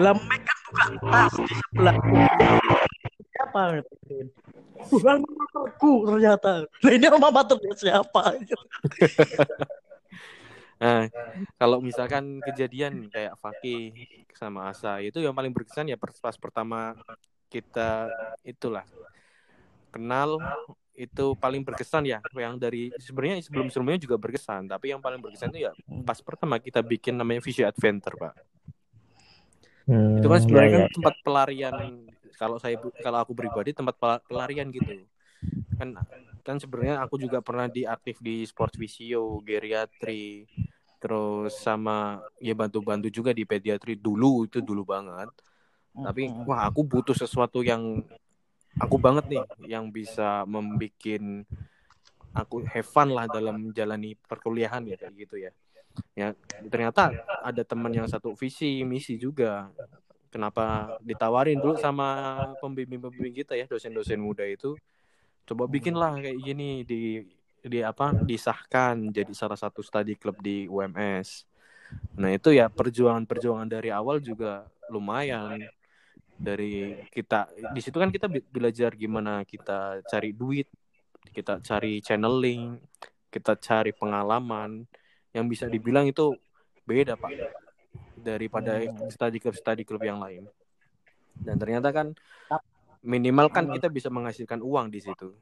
[0.05, 1.97] Lah kan buka tas di sebelah.
[3.33, 3.61] Siapa
[4.93, 6.53] bukan materku ternyata.
[6.69, 8.37] Nah ini rumah maternya siapa?
[10.79, 11.11] Nah,
[11.59, 13.91] kalau misalkan kejadian kayak Fakih
[14.31, 16.95] sama Asa itu yang paling berkesan ya pas pertama
[17.51, 18.07] kita
[18.47, 18.87] itulah
[19.91, 20.39] kenal
[20.99, 22.19] itu paling berkesan ya.
[22.35, 24.67] Yang dari sebenarnya sebelum sebelumnya juga berkesan.
[24.67, 28.35] Tapi yang paling berkesan itu ya pas pertama kita bikin namanya Visual Adventure pak.
[29.89, 30.91] Hmm, itu kan sebenarnya ya, kan ya.
[30.93, 31.75] tempat pelarian
[32.37, 33.95] kalau saya kalau aku pribadi tempat
[34.27, 35.07] pelarian gitu.
[35.79, 35.95] Kan
[36.43, 40.45] kan sebenarnya aku juga pernah diaktif di sports visio geriatri
[40.99, 43.95] terus sama ya bantu-bantu juga di pediatri.
[43.95, 45.31] Dulu itu dulu banget.
[45.99, 48.03] Tapi wah aku butuh sesuatu yang
[48.77, 51.01] aku banget nih yang bisa membuat
[52.37, 55.51] aku have fun lah dalam menjalani perkuliahan ya kayak gitu ya.
[56.15, 56.27] Ya
[56.69, 57.11] ternyata
[57.43, 59.73] ada teman yang satu visi misi juga.
[60.29, 64.77] Kenapa ditawarin dulu sama pembimbing-pembimbing kita ya dosen-dosen muda itu?
[65.49, 67.25] Coba bikinlah kayak gini di
[67.65, 71.49] di apa disahkan jadi salah satu study club di UMS.
[72.21, 75.65] Nah itu ya perjuangan-perjuangan dari awal juga lumayan
[76.39, 80.71] dari kita di situ kan kita belajar gimana kita cari duit,
[81.35, 82.79] kita cari channeling,
[83.29, 84.87] kita cari pengalaman.
[85.35, 86.33] Yang bisa dibilang itu
[86.89, 87.37] beda pak
[88.17, 88.81] daripada
[89.13, 90.47] study club study club yang lain.
[91.37, 92.15] Dan ternyata kan
[93.03, 95.35] minimal kan kita bisa menghasilkan uang di situ.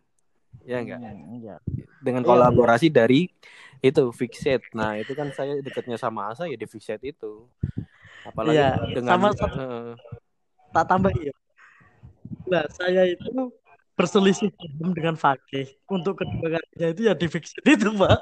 [0.64, 1.56] Ya enggak hmm, iya.
[2.00, 3.28] dengan iya, kolaborasi dari
[3.84, 7.44] itu fixed nah itu kan saya dekatnya sama Asa ya di fixed itu.
[8.26, 9.94] Apalagi iya, dengan sama, uh,
[10.76, 11.32] tak tambah ya
[12.44, 13.48] nah saya itu
[13.96, 14.52] berselisih
[14.92, 15.72] dengan Fakih.
[15.88, 18.20] Untuk kedua kalinya itu ya di fixed itu pak.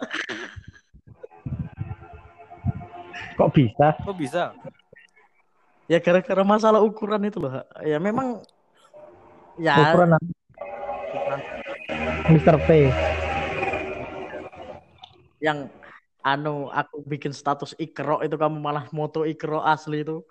[3.35, 3.87] Kok bisa?
[4.07, 4.55] Kok bisa?
[5.91, 8.41] Ya gara-gara masalah ukuran itu loh ya memang
[9.61, 10.17] ya ukuran
[12.31, 12.57] Mr.
[12.65, 12.89] P
[15.45, 15.69] yang
[16.25, 20.25] anu aku bikin status ikro itu kamu malah moto ikro asli itu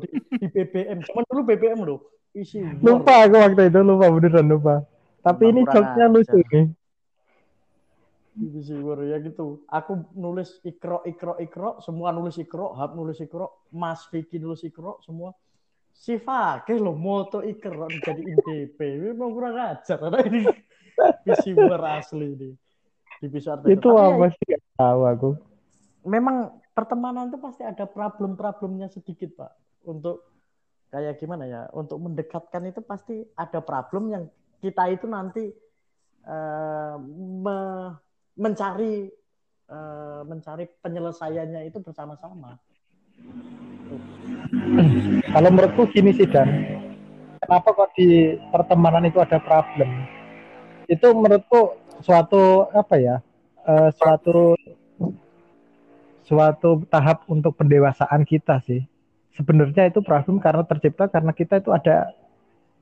[0.00, 2.00] di, di BBM cuman dulu BBM loh.
[2.30, 4.74] Isi lupa aku waktu itu lupa beneran lupa.
[5.20, 6.70] Tapi ini joknya lucu nih
[8.40, 8.74] isi
[9.10, 9.60] ya gitu.
[9.68, 15.02] Aku nulis ikro ikro ikro semua nulis ikro hab nulis ikro mas Vicky nulis ikro
[15.04, 15.34] semua.
[15.90, 18.78] Si Fakih lo moto ikeron jadi IDP
[19.10, 20.00] memang kurang ajar.
[20.00, 20.48] Ada ini
[21.26, 22.50] visi asli ini.
[23.20, 23.28] Di
[23.68, 25.30] itu apa sih tahu aku.
[26.08, 29.52] memang pertemanan itu pasti ada problem-problemnya sedikit pak
[29.86, 30.26] untuk
[30.90, 34.24] kayak gimana ya untuk mendekatkan itu pasti ada problem yang
[34.58, 35.50] kita itu nanti
[36.26, 36.98] uh,
[37.42, 37.58] me
[38.34, 39.10] mencari
[39.70, 42.58] uh, mencari penyelesaiannya itu bersama-sama
[45.30, 46.48] kalau menurutku gini sih Dan,
[47.44, 49.88] kenapa kok di pertemanan itu ada problem?
[50.90, 53.16] Itu menurutku suatu apa ya?
[53.62, 54.56] Uh, suatu
[56.30, 58.86] suatu tahap untuk pendewasaan kita sih.
[59.34, 62.14] Sebenarnya itu problem karena tercipta karena kita itu ada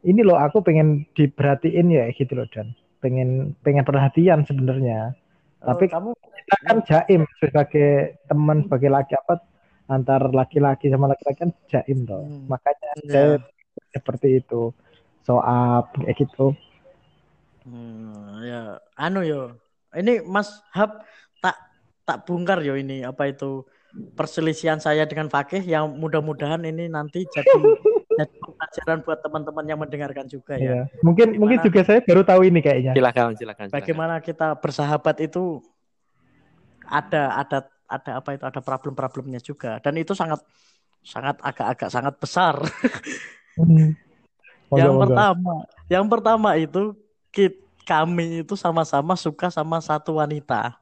[0.04, 5.16] ini loh aku pengen diperhatiin ya gitu loh dan pengen pengen perhatian sebenarnya.
[5.64, 9.40] Oh, Tapi kamu kita kan jaim sebagai teman sebagai laki apa
[9.88, 12.20] antar laki-laki sama laki-laki kan jaim toh.
[12.20, 12.44] Hmm.
[12.52, 13.08] Makanya yeah.
[13.08, 13.28] saya
[13.96, 14.76] seperti itu.
[15.24, 16.56] Soal kayak gitu.
[17.68, 19.56] Hmm, ya, anu yo.
[19.92, 21.04] Ini Mas Hab
[22.08, 23.68] tak bongkar yo ini apa itu
[24.16, 27.52] perselisihan saya dengan Fakih yang mudah-mudahan ini nanti jadi
[28.18, 30.64] jadi pelajaran buat teman-teman yang mendengarkan juga ya.
[30.64, 30.82] ya.
[31.04, 32.92] Mungkin bagaimana, mungkin juga saya baru tahu ini kayaknya.
[32.96, 33.66] Silakan, silakan.
[33.68, 35.60] Bagaimana kita bersahabat itu
[36.88, 40.40] ada ada ada apa itu ada problem-problemnya juga dan itu sangat
[41.04, 42.56] sangat agak-agak sangat besar.
[43.58, 43.90] Hmm.
[44.78, 45.02] yang moga.
[45.02, 45.54] pertama,
[45.90, 46.94] yang pertama itu
[47.34, 50.78] kit, kami itu sama-sama suka sama satu wanita.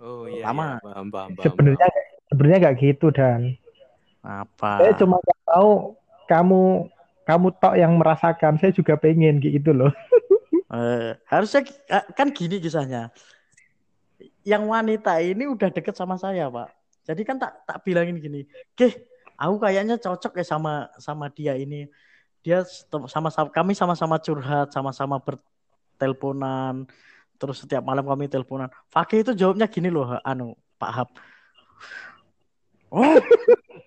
[0.00, 0.80] Oh iya, sama.
[0.80, 1.88] Iya, sebenarnya
[2.32, 3.54] sebenarnya nggak gitu dan
[4.24, 4.80] apa?
[4.80, 5.94] Saya cuma tahu
[6.26, 6.88] kamu
[7.28, 8.56] kamu tok yang merasakan.
[8.56, 9.92] Saya juga pengen gitu loh.
[10.74, 11.62] eh, harusnya
[12.16, 13.12] kan gini kisahnya
[14.46, 16.68] yang wanita ini udah deket sama saya pak
[17.04, 19.04] jadi kan tak tak bilangin gini ke
[19.36, 21.88] aku kayaknya cocok ya sama sama dia ini
[22.40, 22.64] dia
[23.08, 26.88] sama-sama kami sama-sama curhat sama-sama berteleponan
[27.40, 28.68] terus setiap malam kami teleponan.
[28.92, 31.08] Fakih itu jawabnya gini loh anu Pak Hab.
[32.92, 33.16] Oh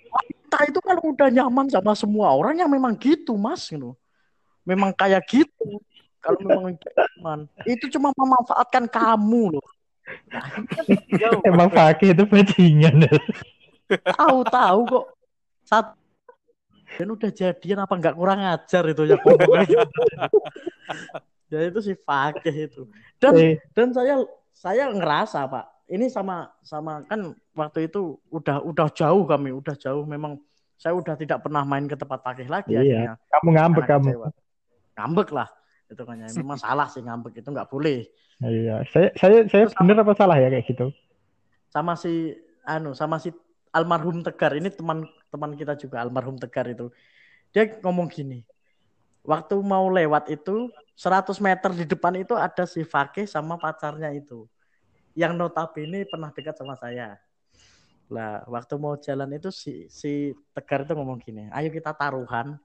[0.09, 3.93] wanita itu kan udah nyaman sama semua orang yang memang gitu mas gitu.
[4.65, 5.77] Memang kayak gitu.
[6.17, 9.67] Kalau memang teman itu cuma memanfaatkan kamu loh.
[11.45, 13.05] Emang pakai itu bajingan.
[14.17, 15.05] Tahu-tahu kok.
[15.67, 15.93] Saat
[16.93, 19.17] dan udah jadian apa nggak kurang ajar itu ya.
[21.53, 22.81] Ya itu sih fakih itu.
[23.21, 23.55] Dan Eh.
[23.71, 24.17] dan saya
[24.51, 30.03] saya ngerasa pak ini sama sama kan waktu itu udah udah jauh kami udah jauh
[30.03, 30.41] memang
[30.73, 32.81] saya udah tidak pernah main ke tempat fakih lagi Iya.
[32.81, 34.09] akhirnya Kamu ngambek kamu.
[34.09, 34.29] kecewa.
[34.93, 35.49] ngambek lah
[35.85, 38.07] itu kan ya memang salah sih ngambek itu nggak boleh
[38.39, 38.81] Iya.
[38.85, 40.89] Saya saya saya Terus bener apa salah ya kayak gitu?
[41.69, 43.33] sama si anu sama si
[43.69, 46.93] almarhum Tegar ini teman teman kita juga almarhum Tegar itu
[47.49, 48.41] dia ngomong gini
[49.23, 54.45] waktu mau lewat itu 100 meter di depan itu ada si Fakih sama pacarnya itu.
[55.17, 57.17] Yang notabene pernah dekat sama saya.
[58.12, 62.59] Lah waktu mau jalan itu si si Tegar itu ngomong gini ayo kita taruhan.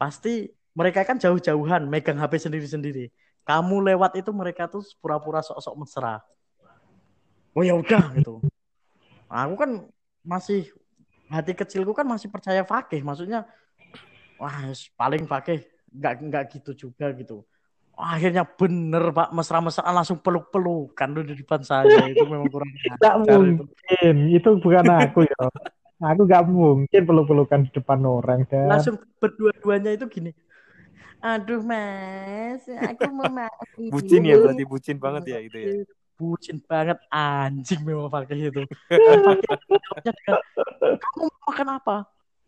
[0.00, 3.10] Pasti mereka kan jauh-jauhan megang HP sendiri-sendiri.
[3.44, 6.24] Kamu lewat itu mereka tuh pura-pura sok-sok mesra.
[7.54, 8.40] Oh ya udah gitu.
[9.28, 9.84] Aku kan
[10.24, 10.72] masih
[11.28, 13.44] hati kecilku kan masih percaya fakih maksudnya
[14.44, 14.56] wah
[15.00, 17.40] paling fakih nggak nggak gitu juga gitu
[17.94, 23.38] Wah, akhirnya bener pak mesra-mesraan langsung peluk-pelukan di depan saya itu memang kurang Tidak ajar
[23.38, 23.62] itu.
[23.62, 24.14] mungkin.
[24.34, 25.46] Itu bukan aku ya.
[26.02, 28.42] Aku gak mungkin peluk-pelukan di depan orang.
[28.50, 28.66] Dan...
[28.66, 30.34] langsung berdua-duanya itu gini
[31.24, 35.72] aduh mas aku mau mati Bucin ya berarti bucin banget ya itu ya.
[36.20, 38.60] bucin banget anjing memang fakih itu
[40.04, 40.36] dengan,
[41.00, 41.96] kamu mau makan apa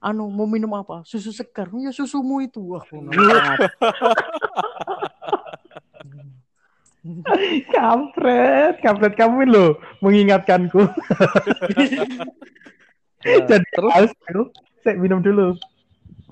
[0.07, 1.03] anu mau minum apa?
[1.03, 1.67] Susu segar.
[1.83, 2.63] Ya susumu itu.
[2.63, 2.87] Wah
[7.71, 10.83] Kampret, kampret kamu loh mengingatkanku.
[13.27, 13.93] Jadi terus?
[13.95, 14.43] harus dulu.
[14.83, 15.55] Saya minum dulu.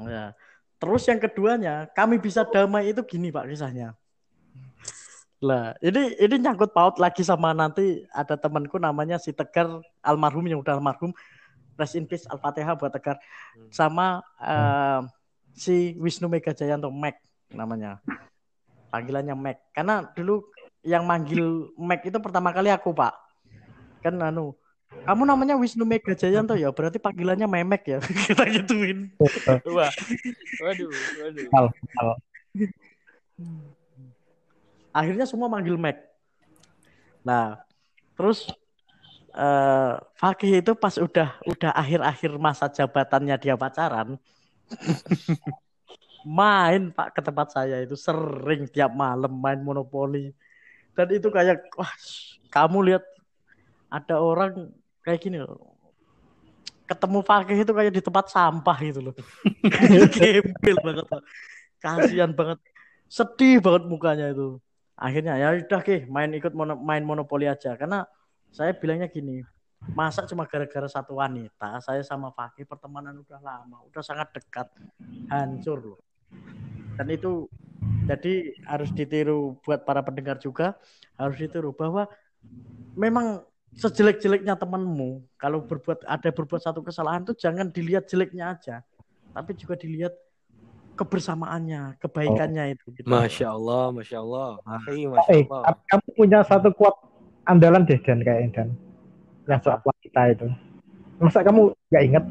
[0.06, 0.34] ya.
[0.82, 3.94] terus yang keduanya kami bisa damai itu gini pak kisahnya.
[5.38, 10.60] Lah ini ini nyangkut paut lagi sama nanti ada temanku namanya si Tegar almarhum yang
[10.60, 11.14] udah almarhum
[11.74, 13.18] rest in peace al-fatihah buat Tegar
[13.70, 15.00] sama eh,
[15.54, 17.18] si Wisnu Mega Jayanto Mac
[17.54, 18.02] namanya.
[18.90, 19.58] Panggilannya Mac.
[19.74, 20.46] Karena dulu
[20.82, 23.14] yang manggil Mac itu pertama kali aku pak.
[24.02, 24.54] Kan anu
[25.02, 26.70] kamu namanya Wisnu Mega Jayanto ya?
[26.70, 27.98] Berarti panggilannya Memek ya?
[28.30, 29.10] Kita gituin.
[29.66, 29.90] Wah.
[30.62, 31.46] Waduh, waduh.
[31.50, 31.66] Hal,
[31.98, 32.10] hal.
[34.94, 35.98] akhirnya semua manggil Mac.
[37.26, 37.58] Nah,
[38.14, 38.46] terus
[39.35, 44.16] eh Fakih itu pas udah udah akhir-akhir masa jabatannya dia pacaran,
[46.38, 50.31] main Pak ke tempat saya itu sering tiap malam main monopoli.
[50.94, 51.90] Dan itu kayak wah,
[52.55, 53.05] kamu lihat
[53.90, 54.70] ada orang
[55.03, 55.75] kayak gini loh.
[56.87, 59.14] Ketemu Fakih itu kayak di tempat sampah gitu loh.
[60.14, 61.07] Gembel banget.
[61.83, 62.62] Kasihan banget.
[63.11, 64.62] Sedih banget mukanya itu
[64.94, 68.07] akhirnya ya udah ke main ikut mono, main monopoli aja karena
[68.54, 69.42] saya bilangnya gini
[69.92, 74.70] masa cuma gara-gara satu wanita saya sama Fakih pertemanan udah lama udah sangat dekat
[75.28, 76.00] hancur loh
[76.94, 77.50] dan itu
[78.06, 80.78] jadi harus ditiru buat para pendengar juga
[81.18, 82.06] harus ditiru bahwa
[82.94, 83.42] memang
[83.74, 88.76] sejelek-jeleknya temanmu kalau berbuat ada berbuat satu kesalahan tuh jangan dilihat jeleknya aja
[89.34, 90.14] tapi juga dilihat
[90.94, 93.10] kebersamaannya kebaikannya itu gitu.
[93.10, 94.62] Masya Allah, Masya Allah.
[94.62, 95.62] Akhi, Eh, Masya Allah.
[95.66, 96.94] tapi kamu punya satu kuat
[97.44, 98.68] andalan deh Dan kayaknya Dan.
[99.44, 100.46] Yang soal wanita itu.
[101.20, 102.24] Masa kamu nggak inget?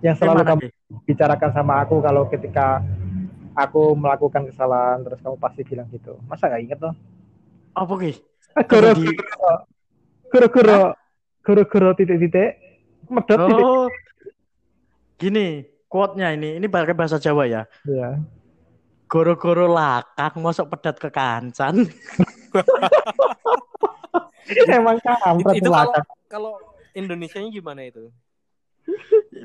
[0.00, 0.70] Yang selalu Gimana, kamu Ki?
[1.10, 2.80] bicarakan sama aku kalau ketika
[3.54, 6.14] aku melakukan kesalahan terus kamu pasti bilang gitu.
[6.30, 6.94] Masa nggak inget loh?
[7.74, 8.12] apa Ki?
[8.70, 9.18] Goro Di-
[10.30, 10.78] goro goro
[11.42, 12.50] goro goro titik-titik
[13.10, 13.64] medot titik.
[13.66, 13.86] Oh,
[15.18, 17.62] gini, quote-nya ini, ini pakai bahasa Jawa ya.
[17.86, 18.18] Ya.
[19.06, 21.84] Goro-goro lakang, masuk pedat ke kancan.
[24.68, 25.94] Emang kampret Itu, itu kalau
[26.28, 26.52] kalau
[26.94, 28.12] Indonesianya gimana itu?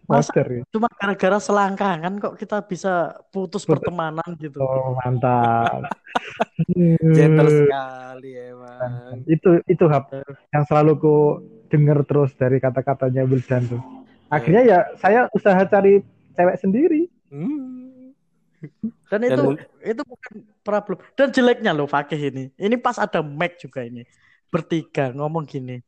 [0.09, 0.47] Masa master.
[0.51, 0.63] ya.
[0.73, 4.59] cuma gara-gara selangkangan kok kita bisa putus pertemanan gitu.
[4.59, 5.85] Oh mantap.
[7.15, 9.23] Gentle sekali emang.
[9.29, 10.11] itu itu hap
[10.51, 11.15] yang selalu ku
[11.69, 13.81] denger terus dari kata-katanya Wildan tuh.
[14.33, 16.01] Akhirnya ya saya usaha cari
[16.35, 17.01] cewek sendiri.
[17.29, 17.88] Hmm.
[19.09, 19.43] Dan itu
[19.83, 20.97] itu bukan problem.
[21.15, 22.43] Dan jeleknya loh Fakih ini.
[22.59, 24.03] Ini pas ada Mac juga ini.
[24.51, 25.81] Bertiga ngomong gini.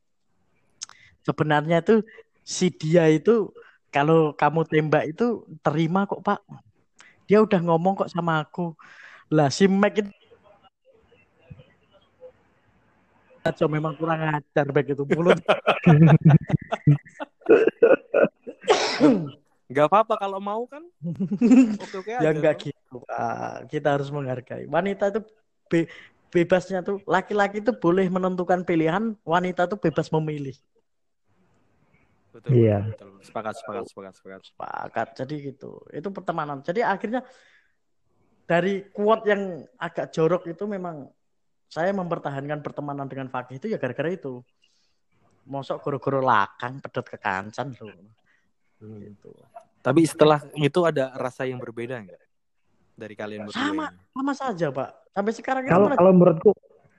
[1.22, 2.02] Sebenarnya itu
[2.42, 3.54] si dia itu
[3.94, 6.40] kalau kamu tembak itu terima kok Pak.
[7.28, 8.74] Dia udah ngomong kok sama aku.
[9.30, 10.10] Lah si Mac itu
[13.42, 15.42] Aco memang kurang ajar baik itu mulut.
[19.72, 20.84] Gak apa-apa kalau mau kan.
[21.84, 22.32] Oke oke ya aja.
[22.36, 22.96] enggak gitu.
[23.08, 23.72] Pak.
[23.72, 24.68] Kita harus menghargai.
[24.68, 25.24] Wanita itu
[25.72, 25.88] be
[26.32, 30.56] bebasnya tuh laki-laki itu boleh menentukan pilihan, wanita itu bebas memilih.
[32.32, 32.88] Betul, Iya.
[32.88, 33.20] betul.
[33.20, 34.42] Sepakat, sepakat, sepakat, sepakat.
[34.48, 35.08] Sepakat.
[35.20, 35.84] Jadi gitu.
[35.92, 36.64] Itu pertemanan.
[36.64, 37.28] Jadi akhirnya
[38.48, 41.12] dari kuat yang agak jorok itu memang
[41.72, 44.40] saya mempertahankan pertemanan dengan Fakih itu ya gara-gara itu.
[45.48, 47.92] Mosok goro-goro lakang pedot ke kancan loh.
[48.82, 49.30] Gitu.
[49.82, 52.22] Tapi setelah itu ada rasa yang berbeda nggak
[52.94, 53.58] dari kalian berdua?
[53.58, 53.86] Sama.
[53.88, 53.98] ini?
[54.12, 54.90] Sama saja, Pak.
[55.12, 56.52] Sampai sekarang itu Kalau malah- kalau menurutku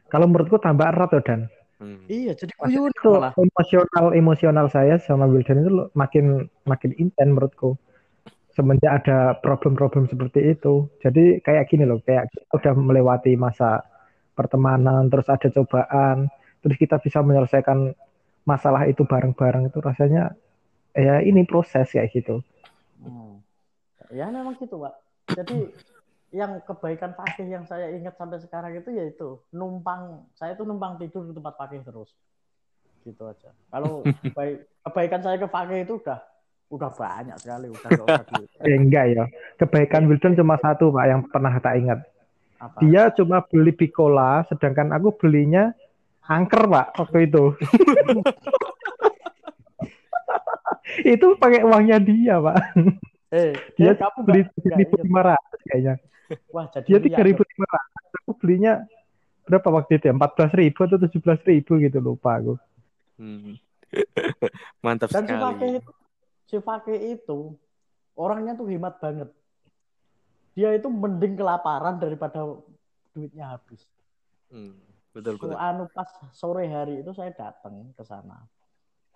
[0.07, 1.41] kalau menurutku tambah erat tuh dan
[1.83, 1.99] Hmm.
[2.07, 3.35] iya jadi kuyun itu malah.
[3.35, 6.25] emosional emosional saya sama Wildan itu makin
[6.63, 7.75] makin intens menurutku
[8.55, 13.83] semenjak ada problem-problem seperti itu jadi kayak gini loh kayak kita udah melewati masa
[14.33, 16.31] pertemanan terus ada cobaan
[16.63, 17.91] terus kita bisa menyelesaikan
[18.45, 20.39] masalah itu bareng-bareng itu rasanya
[20.93, 22.45] ya ini proses kayak gitu
[23.03, 23.43] Hmm.
[24.15, 24.95] Ya memang gitu, Pak.
[25.35, 25.59] Jadi
[26.33, 31.29] yang kebaikan Fakih yang saya ingat sampai sekarang itu yaitu numpang saya tuh numpang tidur
[31.29, 32.11] di tempat Fakih terus.
[33.05, 33.51] Gitu aja.
[33.69, 36.21] Kalau baik, kebaikan saya ke Fakih itu udah
[36.73, 37.91] udah banyak sekali, udah
[38.65, 39.25] eh, enggak ya
[39.61, 42.01] kebaikan Wildan cuma satu pak yang pernah tak ingat
[42.57, 42.81] apa.
[42.81, 45.77] dia cuma beli Bicola sedangkan aku belinya
[46.25, 47.53] angker pak waktu itu
[51.01, 52.57] itu pakai uangnya dia pak
[53.33, 55.95] Eh, dia eh, kamu beli seribu lima ratus kayaknya
[56.55, 58.73] Wah, jadi dia tiga ribu lima ratus aku belinya
[59.43, 62.55] berapa waktu itu ya empat belas ribu atau tujuh belas ribu gitu lupa aku
[63.21, 63.55] Hmm.
[64.85, 65.79] Mantap Dan si Fakih sekali.
[65.79, 65.91] itu,
[66.49, 67.39] si Fakih itu
[68.17, 69.29] orangnya tuh hemat banget.
[70.57, 72.45] Dia itu mending kelaparan daripada
[73.13, 73.85] duitnya habis.
[74.49, 74.75] Hmm.
[75.13, 75.61] Betul, So, betul.
[75.61, 78.49] anu pas sore hari itu saya datang ke sana.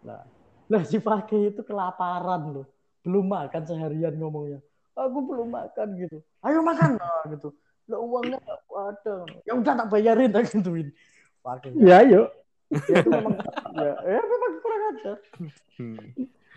[0.05, 0.23] Lah,
[0.67, 2.67] lah si Fakih itu kelaparan loh.
[3.07, 4.59] Belum makan seharian ngomongnya.
[4.97, 6.19] Aku belum makan gitu.
[6.43, 7.55] Ayo makan lah gitu.
[7.87, 9.17] Lah uangnya nggak ada.
[9.47, 10.91] Ya udah tak bayarin tak gituin.
[11.45, 11.71] Fakih.
[11.79, 12.29] ya yuk
[12.91, 13.39] Ya itu memang
[13.79, 15.17] ya, ya memang kurang ajar.
[15.79, 15.99] Hmm.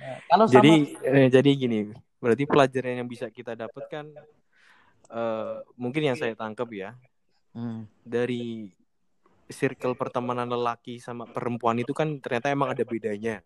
[0.01, 0.73] Nah, kalau sama Jadi
[1.05, 1.79] eh, jadi gini,
[2.17, 4.09] berarti pelajaran yang bisa kita dapatkan
[5.13, 6.97] eh, mungkin yang saya tangkap ya
[7.49, 7.89] Hmm.
[8.05, 8.69] dari
[9.49, 13.41] circle pertemanan lelaki sama perempuan itu kan ternyata emang ada bedanya.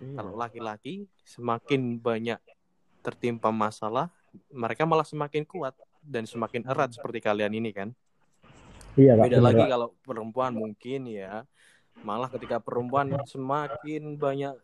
[0.00, 0.16] Iya.
[0.16, 2.40] Kalau laki-laki semakin banyak
[3.04, 4.08] tertimpa masalah,
[4.52, 7.90] mereka malah semakin kuat dan semakin erat seperti kalian ini kan.
[8.98, 9.70] iya pak Beda bener, lagi Pak.
[9.70, 11.46] kalau perempuan mungkin ya
[12.02, 14.54] malah ketika perempuan semakin banyak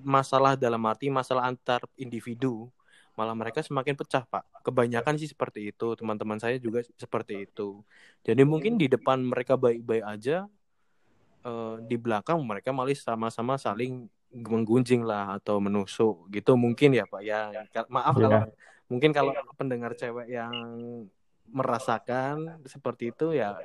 [0.00, 2.70] masalah dalam arti masalah antar individu
[3.18, 7.82] malah mereka semakin pecah pak kebanyakan sih seperti itu teman-teman saya juga seperti itu
[8.22, 10.46] jadi mungkin di depan mereka baik-baik aja
[11.44, 17.22] eh, di belakang mereka malah sama-sama saling menggunjing lah atau menusuk gitu mungkin ya pak
[17.24, 18.22] ya Ka- maaf Iya.
[18.22, 18.40] kalau
[18.88, 20.52] mungkin kalau pendengar cewek yang
[21.48, 23.56] merasakan seperti itu ya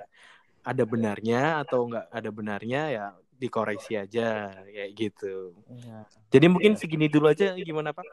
[0.64, 6.08] ada benarnya atau enggak ada benarnya ya dikoreksi aja kayak gitu Iya.
[6.32, 8.08] jadi mungkin segini dulu aja gimana Pak?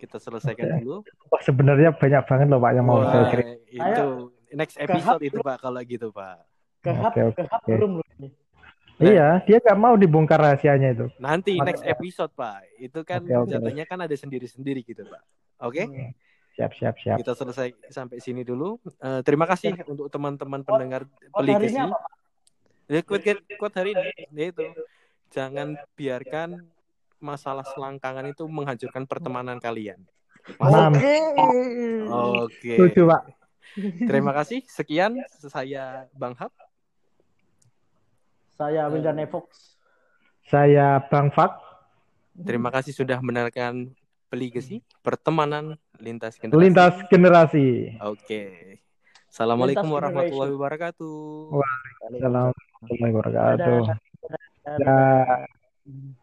[0.00, 1.04] Kita selesaikan dulu.
[1.28, 4.06] Wah, sebenarnya banyak banget loh pak yang mau Wah, saya kirim itu
[4.56, 6.40] next episode itu Pak kalau gitu Pak.
[6.80, 7.44] Kehap oke.
[7.68, 8.32] belum loh ini.
[9.00, 12.68] Iya dia nggak mau dibongkar rahasianya itu Nanti next episode Pak.
[12.76, 13.50] Itu kan Oke, oke.
[13.50, 15.22] jatuhnya kan ada sendiri-sendiri gitu Pak.
[15.64, 16.12] Oke, Hmm.
[16.56, 18.76] siap siap siap kita selesai sampai sini dulu.
[19.00, 21.40] Eh, terima kasih untuk teman-teman pendengar Pak?
[22.90, 24.66] Ya, quote, quote hari ini yaitu
[25.30, 26.66] jangan biarkan
[27.22, 30.02] masalah selangkangan itu menghancurkan pertemanan kalian.
[30.58, 31.14] Oke.
[32.10, 32.72] Oke.
[32.80, 33.22] setuju pak
[34.08, 34.66] Terima kasih.
[34.66, 36.50] Sekian saya Bang Hap.
[38.60, 39.80] Saya Wildan Evox.
[40.44, 41.56] saya Bang Fat
[42.44, 43.96] Terima kasih sudah mendengarkan
[44.28, 46.60] Peligesi, pertemanan lintas generasi.
[46.60, 47.66] lintas generasi
[48.04, 48.76] Oke.
[49.32, 51.16] Assalamualaikum Lintas warahmatullahi wabarakatuh.
[51.50, 53.56] Assalamualaikum warahmatullahi wabarakatuh
[54.68, 54.76] Dadah.
[54.76, 56.19] Ya.